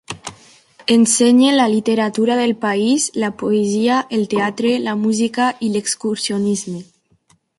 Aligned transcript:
Ensenye 0.93 1.51
la 1.51 1.67
literatura 1.69 2.35
del 2.35 2.55
país, 2.57 3.11
la 3.13 3.37
poesia, 3.37 4.07
el 4.09 4.27
teatre, 4.33 4.73
la 4.89 4.95
música 5.05 5.51
i 5.67 5.71
l'excursionisme. 5.75 6.83